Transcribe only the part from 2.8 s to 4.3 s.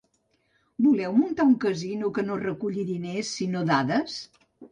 diners sinó dades?